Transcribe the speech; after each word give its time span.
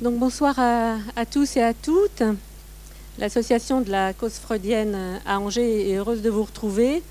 Donc 0.00 0.16
bonsoir 0.16 0.56
à, 0.60 1.26
tous 1.26 1.56
et 1.56 1.62
à 1.62 1.74
toutes. 1.74 2.22
L'association 3.18 3.80
de 3.80 3.90
la 3.90 4.12
cause 4.12 4.34
freudienne 4.34 4.96
à 5.26 5.40
Angers 5.40 5.90
est 5.90 5.96
heureuse 5.96 6.22
de 6.22 6.30
vous 6.30 6.44
retrouver. 6.44 7.02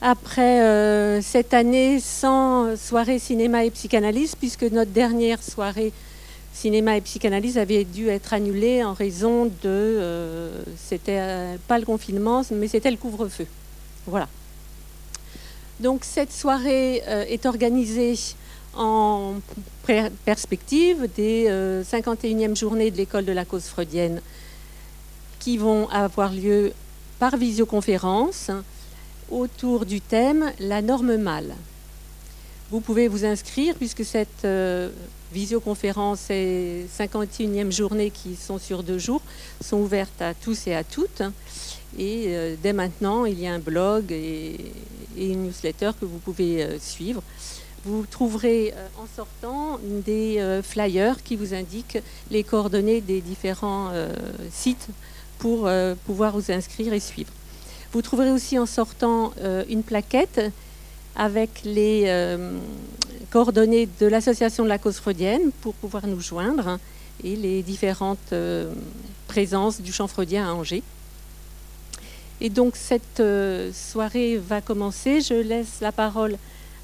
Après 0.00 0.60
euh, 0.62 1.20
cette 1.20 1.54
année 1.54 1.98
sans 1.98 2.76
soirée 2.76 3.18
cinéma 3.18 3.64
et 3.64 3.72
psychanalyse, 3.72 4.36
puisque 4.36 4.62
notre 4.62 4.92
dernière 4.92 5.42
soirée 5.42 5.92
cinéma 6.52 6.98
et 6.98 7.00
psychanalyse 7.00 7.58
avait 7.58 7.82
dû 7.82 8.10
être 8.10 8.32
annulée 8.32 8.84
en 8.84 8.92
raison 8.92 9.46
de... 9.46 9.52
Euh, 9.64 10.62
c'était 10.78 11.18
euh, 11.18 11.56
pas 11.66 11.80
le 11.80 11.84
confinement, 11.84 12.42
mais 12.52 12.68
c'était 12.68 12.92
le 12.92 12.96
couvre-feu. 12.96 13.46
Voilà. 14.06 14.28
Donc 15.80 16.04
cette 16.04 16.32
soirée 16.32 17.02
est 17.28 17.44
organisée 17.44 18.14
en 18.76 19.34
perspective 20.24 21.08
des 21.16 21.46
51e 21.48 22.50
euh, 22.50 22.54
journées 22.54 22.90
de 22.90 22.96
l'école 22.96 23.24
de 23.24 23.32
la 23.32 23.44
cause 23.44 23.64
freudienne 23.64 24.20
qui 25.38 25.58
vont 25.58 25.88
avoir 25.90 26.32
lieu 26.32 26.72
par 27.18 27.36
visioconférence 27.36 28.50
autour 29.30 29.86
du 29.86 30.00
thème 30.00 30.52
La 30.58 30.82
norme 30.82 31.16
mâle. 31.16 31.54
Vous 32.70 32.80
pouvez 32.80 33.08
vous 33.08 33.24
inscrire 33.24 33.76
puisque 33.76 34.04
cette 34.04 34.44
euh, 34.44 34.90
visioconférence 35.32 36.30
et 36.30 36.86
51e 36.98 37.70
journée 37.70 38.10
qui 38.10 38.34
sont 38.34 38.58
sur 38.58 38.82
deux 38.82 38.98
jours 38.98 39.22
sont 39.60 39.78
ouvertes 39.78 40.20
à 40.20 40.34
tous 40.34 40.66
et 40.66 40.74
à 40.74 40.82
toutes. 40.82 41.22
Et 41.96 42.24
euh, 42.26 42.56
dès 42.60 42.72
maintenant, 42.72 43.24
il 43.24 43.40
y 43.40 43.46
a 43.46 43.54
un 43.54 43.60
blog 43.60 44.10
et, 44.10 44.56
une 45.16 45.46
newsletter 45.46 45.92
que 45.98 46.04
vous 46.04 46.18
pouvez 46.18 46.78
suivre 46.78 47.22
vous 47.86 48.04
trouverez 48.10 48.74
euh, 48.76 48.86
en 48.98 49.06
sortant 49.14 49.78
des 50.04 50.38
euh, 50.38 50.62
flyers 50.62 51.22
qui 51.22 51.36
vous 51.36 51.54
indiquent 51.54 51.98
les 52.32 52.42
coordonnées 52.42 53.00
des 53.00 53.20
différents 53.20 53.90
euh, 53.92 54.12
sites 54.50 54.88
pour 55.38 55.68
pouvoir 56.06 56.32
vous 56.32 56.50
inscrire 56.50 56.94
et 56.94 57.00
suivre. 57.00 57.30
Vous 57.92 58.00
trouverez 58.00 58.30
aussi 58.30 58.58
en 58.58 58.64
sortant 58.64 59.32
une 59.68 59.82
plaquette 59.82 60.40
avec 61.14 61.60
les 61.62 62.10
coordonnées 63.30 63.86
de 64.00 64.06
l'association 64.06 64.64
de 64.64 64.70
la 64.70 64.78
cause 64.78 64.96
freudienne 64.96 65.50
pour 65.60 65.74
pouvoir 65.74 66.06
nous 66.06 66.20
joindre 66.20 66.78
et 67.22 67.36
les 67.36 67.62
différentes 67.62 68.32
présences 69.28 69.82
du 69.82 69.92
champ 69.92 70.06
freudien 70.06 70.48
à 70.48 70.54
Angers. 70.54 70.82
Et 72.40 72.48
donc 72.48 72.76
cette 72.76 73.22
soirée 73.74 74.38
va 74.38 74.62
commencer. 74.62 75.20
Je 75.20 75.34
laisse 75.34 75.82
la 75.82 75.92
parole 75.92 76.38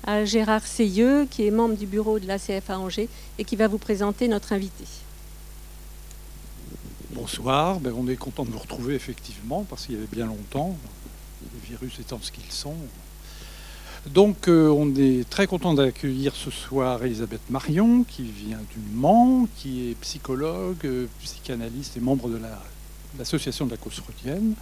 à 0.04 0.24
Gérard 0.24 0.66
Seyeux, 0.66 1.26
qui 1.30 1.46
est 1.46 1.50
membre 1.50 1.76
du 1.76 1.86
bureau 1.86 2.18
de 2.18 2.26
la 2.26 2.38
CFA 2.38 2.78
Angers 2.78 3.08
et 3.38 3.44
qui 3.44 3.56
va 3.56 3.68
vous 3.68 3.78
présenter 3.78 4.28
notre 4.28 4.52
invité. 4.52 4.84
Bonsoir, 7.10 7.78
ben, 7.78 7.94
on 7.96 8.08
est 8.08 8.16
content 8.16 8.44
de 8.44 8.50
vous 8.50 8.58
retrouver 8.58 8.94
effectivement 8.94 9.64
parce 9.68 9.86
qu'il 9.86 9.94
y 9.94 9.98
avait 9.98 10.06
bien 10.10 10.26
longtemps, 10.26 10.76
les 11.42 11.68
virus 11.68 12.00
étant 12.00 12.18
ce 12.20 12.32
qu'ils 12.32 12.50
sont. 12.50 12.76
Donc 14.06 14.48
euh, 14.48 14.68
on 14.68 14.92
est 14.96 15.28
très 15.30 15.46
content 15.46 15.74
d'accueillir 15.74 16.34
ce 16.34 16.50
soir 16.50 17.04
Elisabeth 17.04 17.42
Marion 17.50 18.02
qui 18.02 18.24
vient 18.24 18.58
du 18.58 18.80
Mans, 18.92 19.46
qui 19.56 19.90
est 19.90 19.94
psychologue, 20.00 20.84
euh, 20.84 21.06
psychanalyste 21.22 21.96
et 21.96 22.00
membre 22.00 22.28
de 22.28 22.40
l'association 23.16 23.66
de 23.66 23.70
la 23.70 23.76
cause 23.76 24.00
freudienne, 24.00 24.54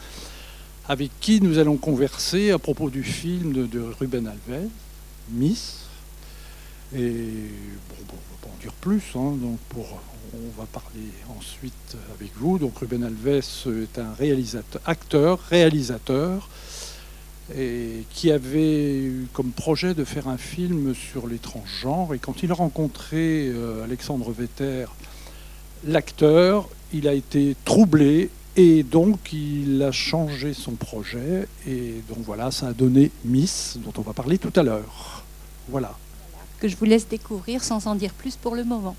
avec 0.89 1.11
qui 1.21 1.41
nous 1.41 1.57
allons 1.57 1.79
converser 1.79 2.51
à 2.51 2.59
propos 2.59 2.91
du 2.91 3.03
film 3.03 3.55
de, 3.55 3.65
de 3.65 3.81
Ruben 3.81 4.27
Alves, 4.27 4.69
Miss. 5.33 5.81
Et 6.95 6.99
bon, 6.99 7.97
on 8.13 8.15
va 8.15 8.39
pas 8.43 8.49
en 8.49 8.61
dire 8.61 8.73
plus. 8.73 9.03
Hein. 9.15 9.37
donc 9.41 9.59
pour, 9.69 10.01
on 10.35 10.61
va 10.61 10.67
parler 10.67 11.09
ensuite 11.39 11.97
avec 12.19 12.31
vous. 12.37 12.59
Donc 12.59 12.79
Ruben 12.79 13.05
Alves 13.05 13.29
est 13.29 13.99
un 13.99 14.13
réalisateur, 14.15 14.81
acteur, 14.85 15.41
réalisateur, 15.51 16.49
et 17.57 18.05
qui 18.11 18.31
avait 18.31 18.99
eu 18.99 19.27
comme 19.33 19.51
projet 19.51 19.95
de 19.95 20.05
faire 20.05 20.29
un 20.29 20.39
film 20.39 20.95
sur 20.95 21.27
les 21.27 21.39
transgenres. 21.39 22.15
Et 22.15 22.19
quand 22.19 22.43
il 22.43 22.51
a 22.51 22.55
rencontré 22.55 23.49
euh, 23.49 23.85
Alexandre 23.85 24.33
Vetter, 24.33 24.87
l'acteur, 25.85 26.69
il 26.93 27.09
a 27.09 27.15
été 27.15 27.57
troublé 27.65 28.31
et 28.61 28.83
donc 28.83 29.33
il 29.33 29.83
a 29.83 29.91
changé 29.91 30.53
son 30.53 30.73
projet. 30.73 31.49
Et 31.67 32.03
donc 32.09 32.19
voilà, 32.19 32.51
ça 32.51 32.69
a 32.69 32.73
donné 32.73 33.11
Miss, 33.25 33.79
dont 33.83 33.93
on 33.97 34.03
va 34.03 34.13
parler 34.13 34.37
tout 34.37 34.53
à 34.55 34.63
l'heure. 34.63 35.25
Voilà. 35.69 35.97
Que 36.59 36.69
je 36.69 36.77
vous 36.77 36.85
laisse 36.85 37.09
découvrir 37.09 37.65
sans 37.65 37.87
en 37.87 37.95
dire 37.95 38.13
plus 38.13 38.37
pour 38.37 38.55
le 38.55 38.65
moment. 38.65 38.97